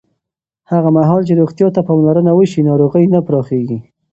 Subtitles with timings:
[0.71, 3.79] هغه مهال چې روغتیا ته پاملرنه وشي، ناروغۍ نه پراخېږي.